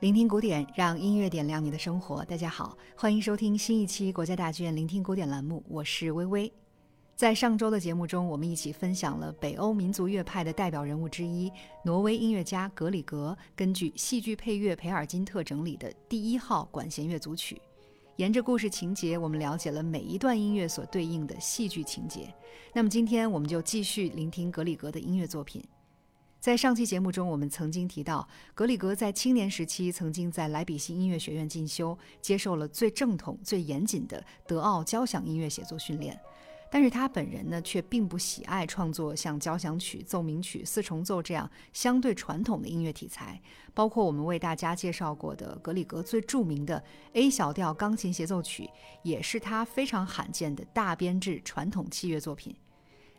[0.00, 2.24] 聆听古典，让音乐点亮你的生活。
[2.24, 6.50] 大家好，欢迎收听新一期国家大剧院聆听古典栏目，我是微微。
[7.14, 11.52] 在上周的节目中，我们一起分享了北欧民族乐派的代表人物之一——
[11.84, 17.60] 挪威音乐家格里格根据戏剧配乐培尔金特整理的第一号管弦乐组曲。
[18.16, 22.32] 沿着故事情节，我们了解了每一段音乐所对应的戏剧情节。
[22.72, 25.62] 那么今天，我们就继续聆听格里格的音乐作品。
[26.40, 36.18] 在上期节目中，我们曾经提到，格里格在青年时期曾经在莱比锡音乐学院进修，接受了最正统、最严谨的德奥交响音乐写作训练。
[36.72, 43.38] 但是他本人呢，却并不喜爱创作像交响曲、奏鸣曲、四重奏这样相对传统的音乐题材。
[43.74, 46.82] 包括我们为大家介绍过的格里格最著名的
[47.12, 48.70] A 小调钢琴协奏曲，
[49.02, 52.56] 也是他非常罕见的大编制传统器乐作品。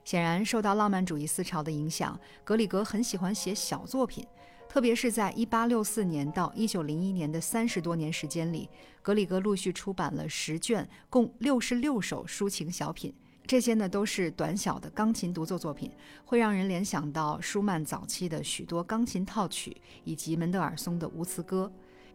[0.03, 4.25] 显然，受到浪漫主义思潮的影响，格里格很喜欢写小作品。
[4.67, 8.69] 特别是在1864年到1901年的三十多年时间里，
[9.01, 13.13] 格里格陆续出版了十卷，共66首抒情小品。
[13.45, 15.91] 这些呢都是短小的钢琴独奏作品，
[16.23, 21.69] 会让人联想到舒曼早期的许多钢琴套曲，以及门德尔松的无词歌。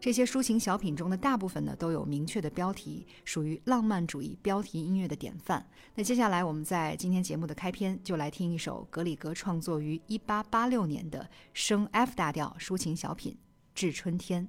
[0.07, 5.67] 这些抒情小品中的大部分呢，都有明确的标题，属于浪漫主义标题音乐的典范。
[5.95, 13.33] 那接下来，我们在今天节目的开篇就来听一首格里格创作于1886年的升 F 大调抒情小品
[13.75, 14.47] 《致春天》。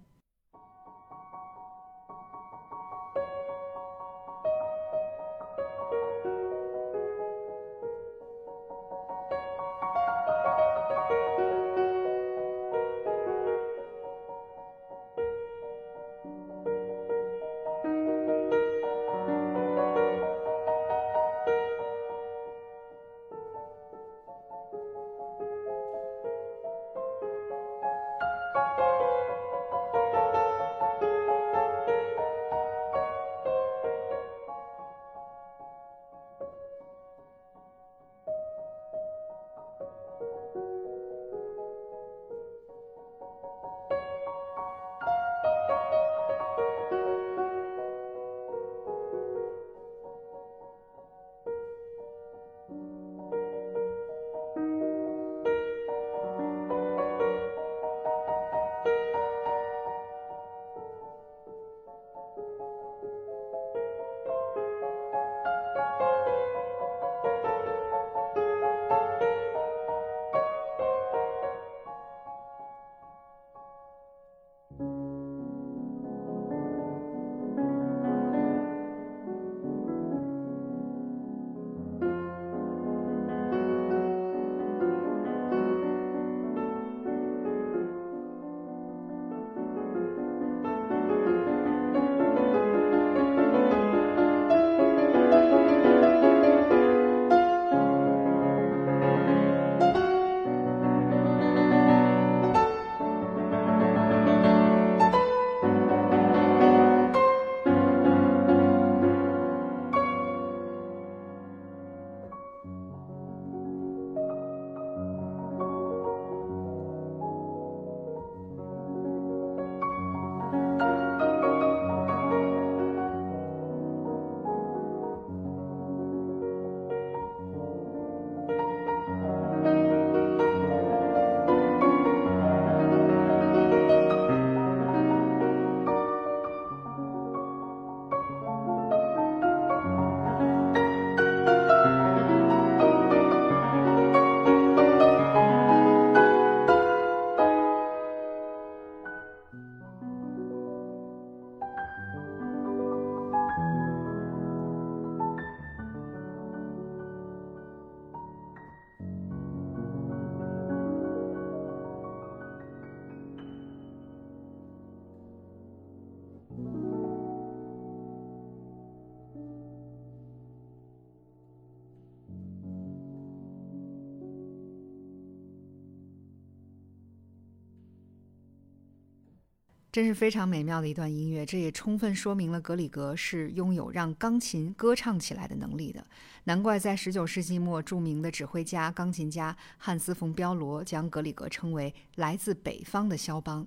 [179.99, 186.07] 真是非常美妙的一段音乐，这也充分说明了格里格是拥有让钢琴歌唱起来的能力的。
[186.45, 193.67] 难怪在十九世纪末，著名的指挥家、钢琴家汉斯·冯·彪罗将格里格称为来自北方的肖邦。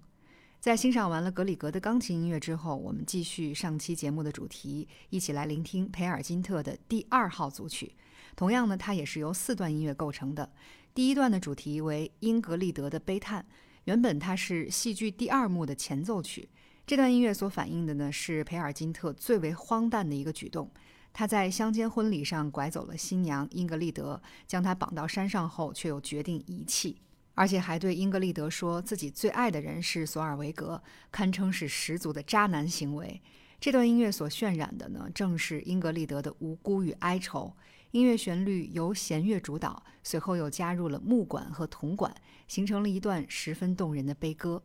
[0.61, 7.93] 在欣赏完了格里格的钢琴音乐之后，我们继续上期节目的主题，一起来聆听培尔金特的第二号组曲。
[8.37, 10.49] 同样呢，它也是由四段音乐构成的。
[10.93, 13.45] 第一段的主题为英格丽德的悲叹。
[13.85, 16.47] 原本它是戏剧第二幕的前奏曲。
[16.85, 20.69] 这段音乐所反映的呢，是培尔金特最为荒诞的一个举动。
[21.13, 26.97] 他在乡间婚礼上拐走了新娘英格丽德，将她绑到山上后，却又决定遗弃，
[27.35, 30.81] 而且还对英格丽德说自己最爱的人是索尔维格，
[31.11, 33.21] 堪称是十足的渣男行为。
[33.59, 37.53] 这段音乐所渲染的呢，正是英格丽德的无辜与哀愁。
[37.91, 42.15] 音乐旋律由弦乐主导，随后又加入了木管和铜管，
[42.47, 44.63] 形成了一段十分动人的悲歌。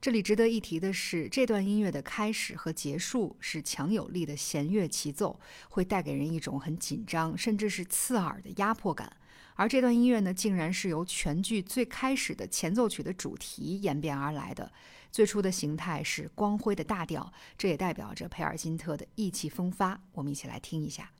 [0.00, 9.16] 这里值得一提的是，这段音乐的开始和结束是强有力的弦乐齐奏，会带给人一种很紧张，甚至是刺耳的压迫感。
[9.54, 14.70] 而这段音乐呢，竟然是由全剧最开始的前奏曲的主题演变而来的。
[15.12, 20.00] 最初的形态是光辉的大调，这也代表着培尔金特的意气风发。
[20.12, 21.12] 我们一起来听一下。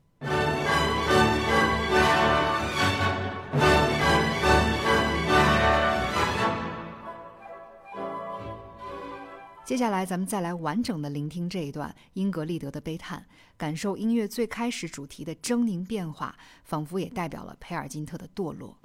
[9.67, 13.25] 接下来，咱们再来完整的聆听这一段英格丽德的悲叹，
[13.57, 16.33] 感受音乐最开始主题的狰狞变化，
[16.63, 18.77] 仿佛也代表了佩尔金特的堕落。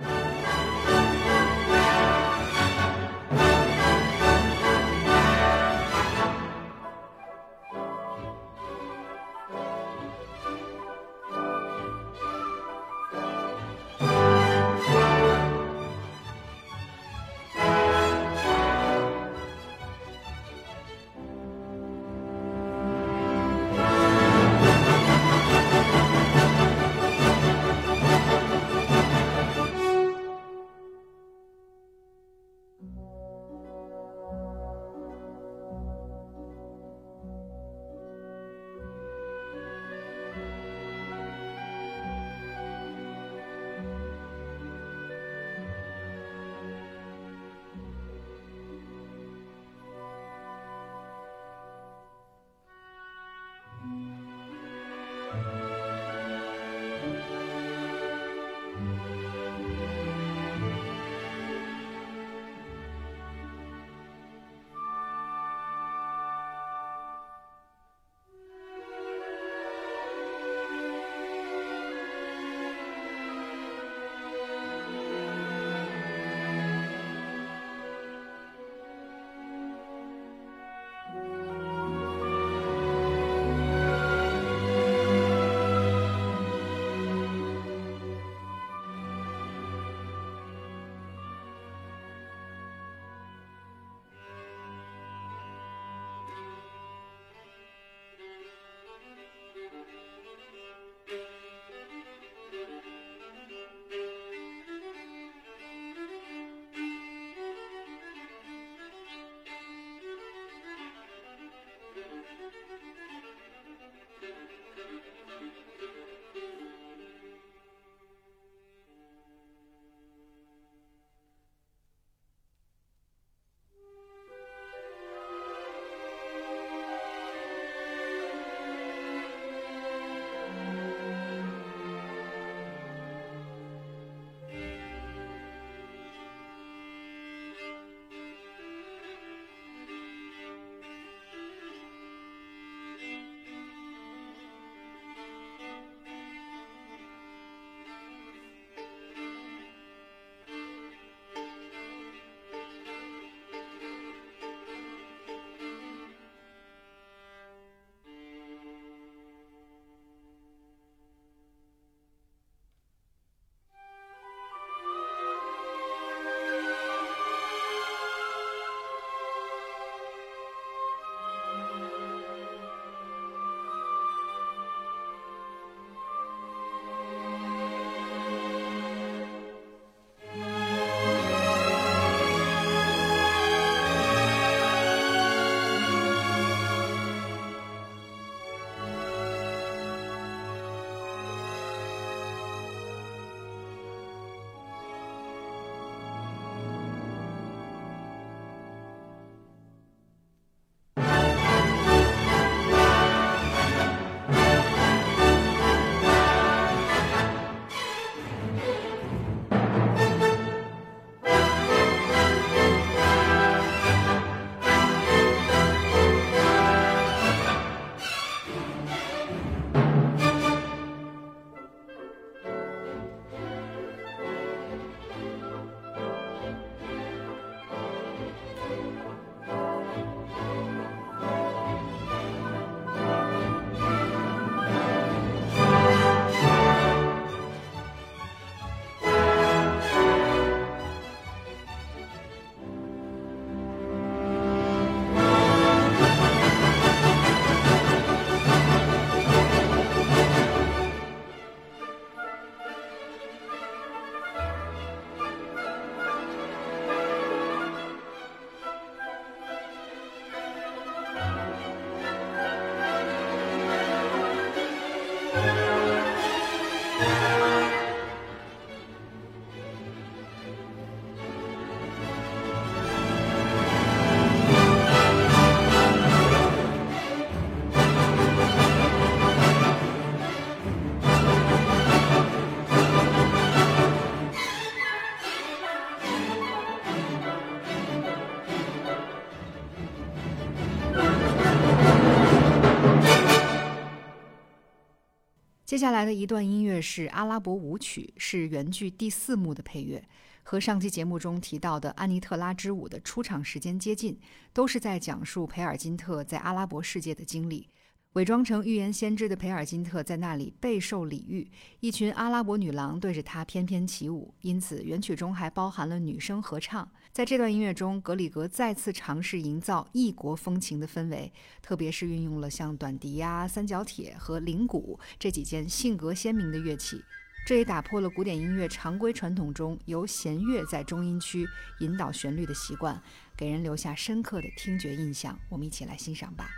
[295.72, 300.06] 接下来的一段音乐是阿拉伯舞曲，是原剧第四幕的配乐，
[300.42, 304.20] 和上期节目中提到的安妮特拉之舞的出场时间接近，
[304.52, 307.70] 都是在讲述培尔金特在阿拉伯世界的经历。
[308.14, 311.50] 伪装成预言先知的培尔金特在那里备受礼遇，
[311.80, 316.86] 一群阿拉伯女郎对着他翩翩起舞，因此原曲中还包含了女声合唱。
[317.10, 327.02] 在这段音乐中，格里格再次尝试营造异国风情的氛围，特别是运用了像短笛呀、三角铁和铃鼓这几件性格鲜明的乐器，
[327.46, 331.48] 这也打破了古典音乐常规传统中由弦乐在中音区
[331.80, 333.02] 引导旋律的习惯，
[333.34, 335.38] 给人留下深刻的听觉印象。
[335.48, 336.50] 我们一起来欣赏吧。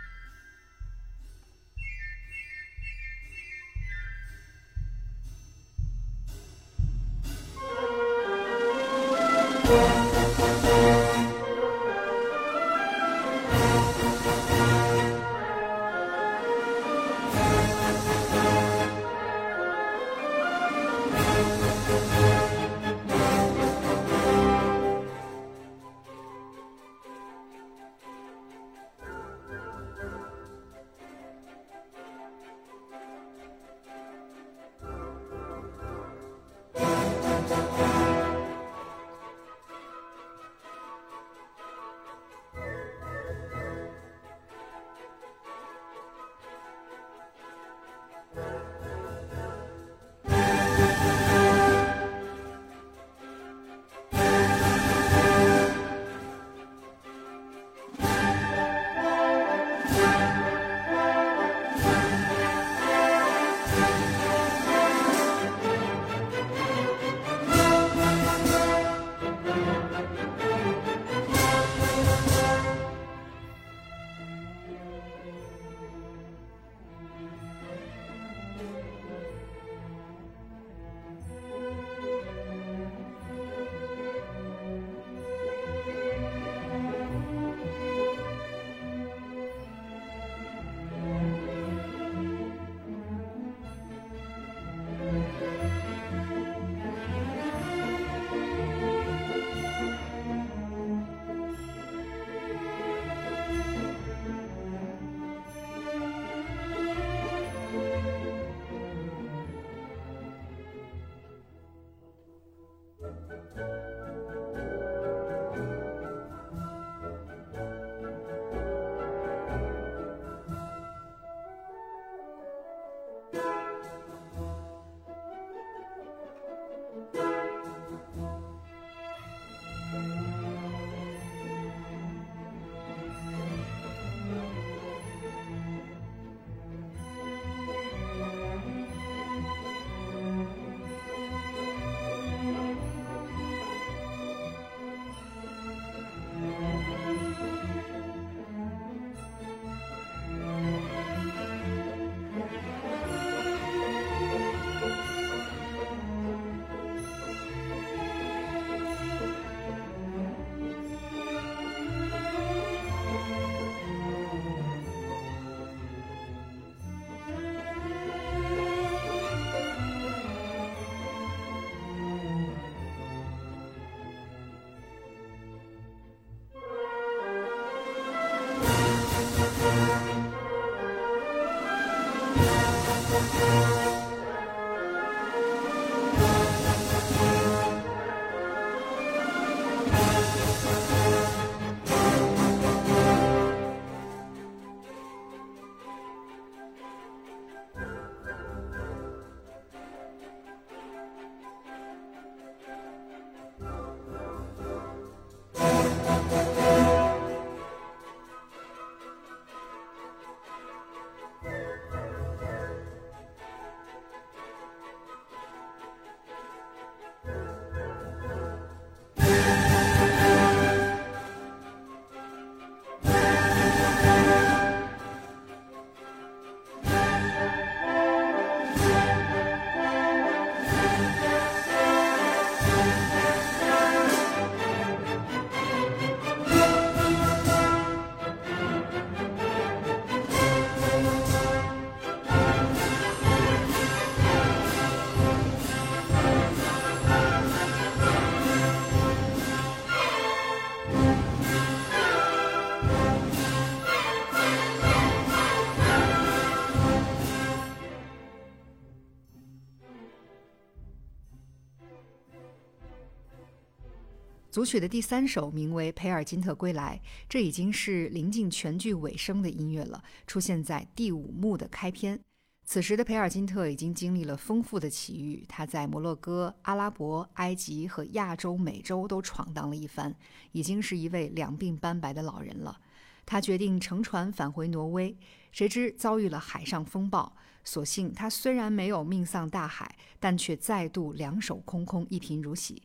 [264.55, 266.97] 组曲的第三首名为《培尔金特归来》，
[267.27, 272.17] 这已经是临近全剧尾声的音乐了，出现在第五幕的开篇。
[272.63, 280.15] 此时的培尔金特已经经历了丰富的奇遇，他在摩洛哥、阿拉伯、埃及和亚洲、美洲都闯荡了一番，
[280.53, 282.79] 已经是一位两鬓斑白的老人了。
[283.25, 285.17] 他决定乘船返回挪威，
[285.51, 287.35] 谁知遭遇了海上风暴。
[287.65, 292.81] 所幸他虽然没有命丧大海，但却再度两手空空，一贫如洗。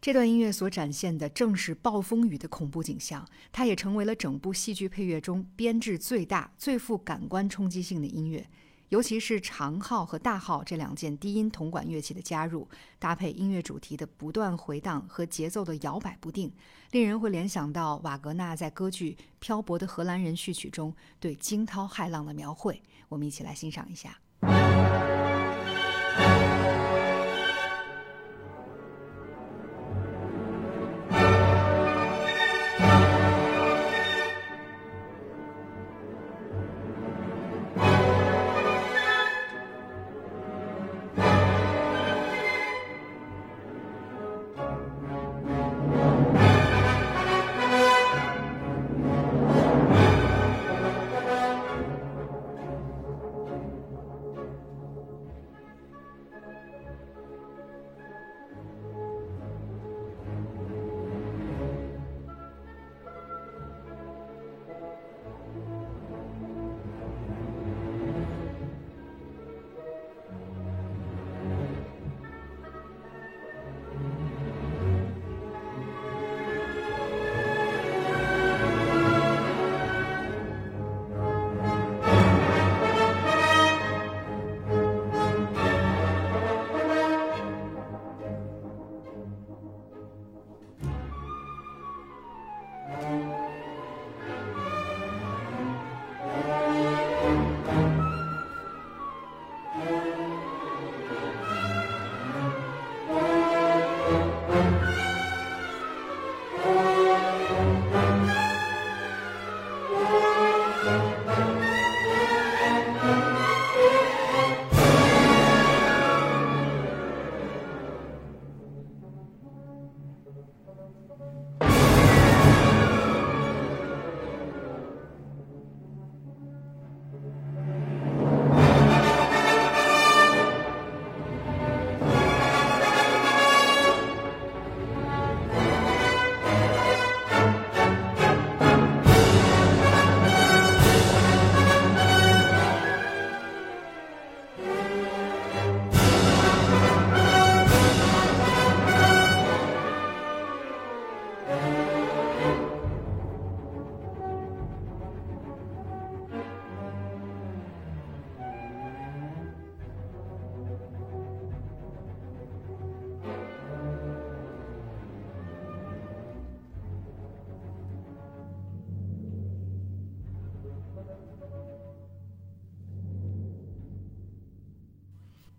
[0.00, 8.46] 这段音乐所展现的正是暴风雨的恐怖景象，它也成为了整部戏剧配乐中编制最大、最富感官冲击性的音乐。
[8.90, 12.68] 尤其是长号和大号这两件低音铜管乐器的加入，
[13.00, 16.52] 搭配音乐主题的不断回荡和节奏的摇摆不定，
[16.92, 22.80] 令人会联想到瓦格纳在歌剧《漂泊的荷兰人》序曲中对惊涛骇浪的描绘。
[23.08, 24.16] 我们一起来欣赏一下。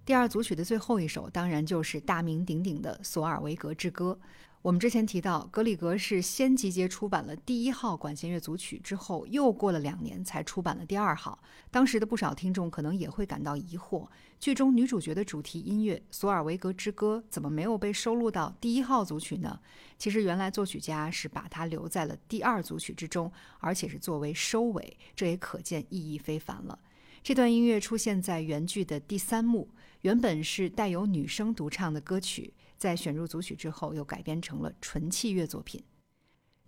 [0.07, 4.17] 第二组曲的最后一首，当然就是大名鼎鼎的《索尔维格之歌》。
[4.61, 11.37] 我们之前提到，格里格是先集结出版了第一号管弦乐组曲，之后又过了两年才出版了第二号。
[11.69, 14.07] 当时的不少听众可能也会感到疑惑：
[14.39, 19.59] 剧中女主角的主题音乐《索尔维格之歌》怎么没有被收录到第一号组曲呢？
[19.97, 26.79] 其实，原来作曲家是把它留在了第二组曲之中，而且是作为收尾，这也可见意义非凡了。
[27.21, 29.67] 这段音乐出现在原剧的第三幕。
[30.01, 35.83] 原本是带有女声独唱的歌曲，在选入组曲之后，又改编成了纯器乐作品。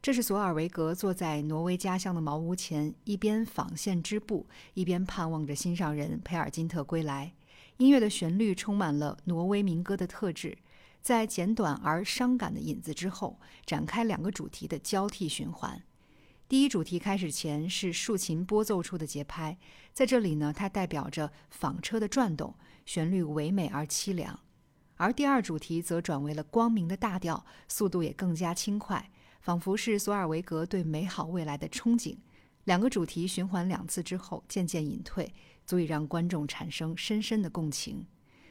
[0.01, 7.33] 这是索尔维格坐在挪威家乡的茅屋前，一边纺线织布，一边盼望着心上人培尔金特归来。
[7.77, 10.57] 音乐的旋律充满了挪威民歌的特质，
[11.01, 15.83] 在简短而伤感的引子之后，展开两个主题的交替循环。
[16.49, 19.55] 第一主题开始前是竖琴拨奏出的节拍，
[19.93, 22.55] 在这里呢，它代表着纺车的转动。
[22.87, 24.39] 旋律唯美而凄凉，
[24.95, 32.17] 而第二主题则转为了光明的大调，速度也更加轻快，仿佛是索尔维格对美好未来的憧憬。
[32.63, 35.31] 两个主题循环两次之后，渐渐隐退，
[35.67, 38.03] 足以让观众产生深深的共情。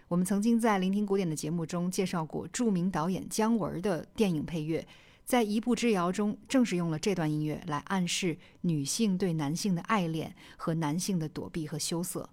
[0.07, 4.87] 我们曾经在聆听古典的节目中介绍过著名导演姜文的电影配乐，
[5.29, 12.27] 在《一步之遥》中，正是用了这段音乐来暗示女性对男性的爱恋和男性的躲避和羞涩。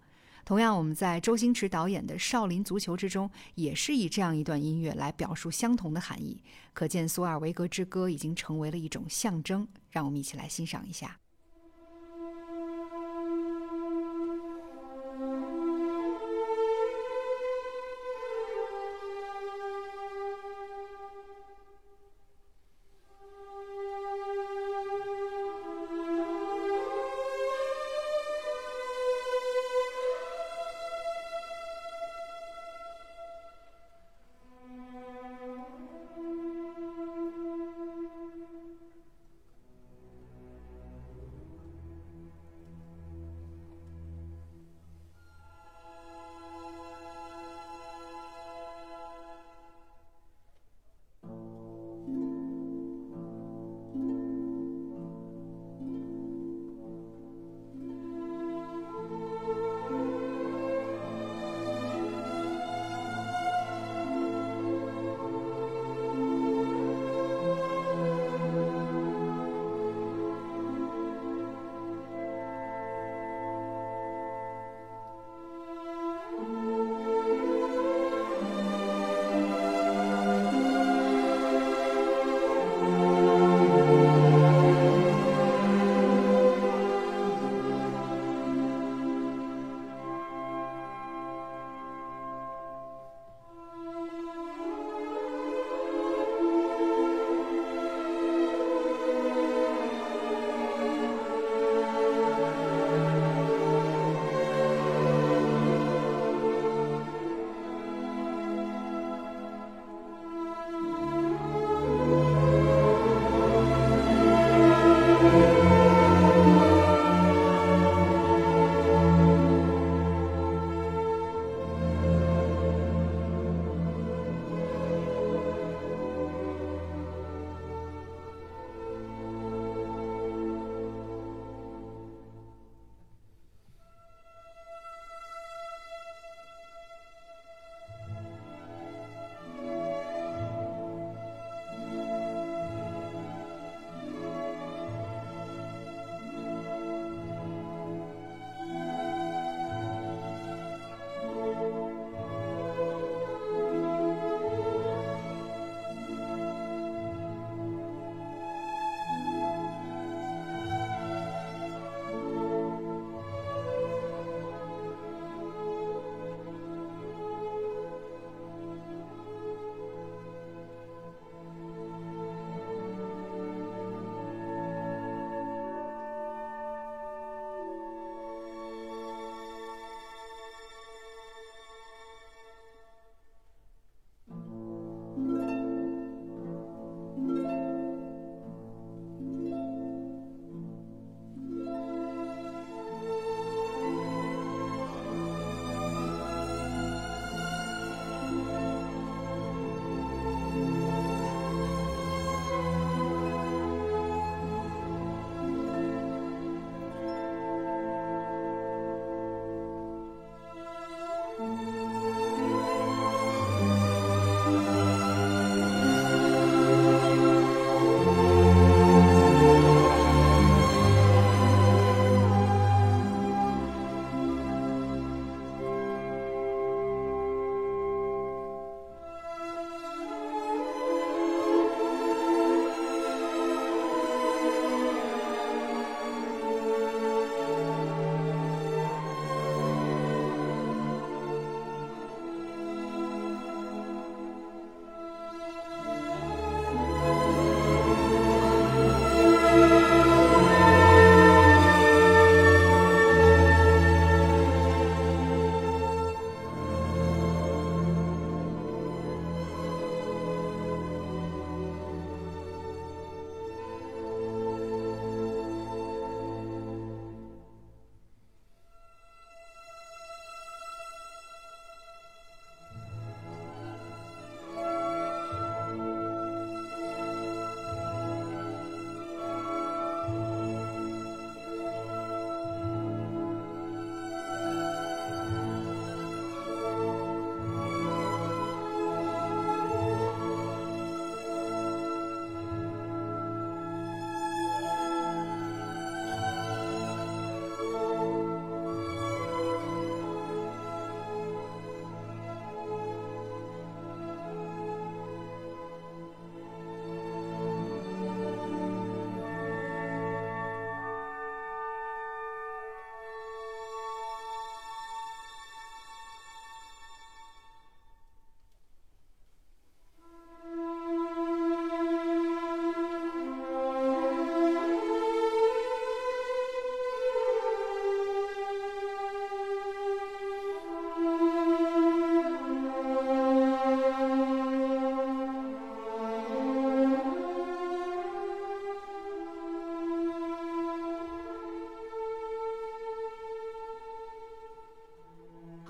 [0.45, 6.41] 同样，我们在周星驰导演的《少林足球》之中，也是以这样一段音乐来表述相同的含义。
[6.71, 9.67] 可见，索尔维格之歌已经成为了一种象征。
[9.89, 11.19] 让我们一起来欣赏一下。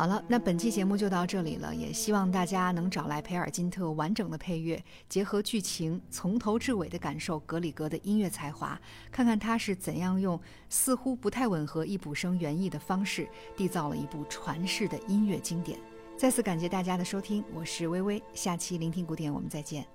[0.05, 8.79] 好了，那本期节目就到这里了，也希望大家能找来培尔金特完整的配乐，结合剧情，从头至尾的感受格里格的音乐才华，
[9.11, 10.39] 看看他是怎样用
[10.69, 15.79] 似乎不太吻合易卜生原意的方式，缔造了一部传世的音乐经典。
[16.15, 19.94] 再次感谢大家的收听，我是微微，下期聆听古典，我们再见。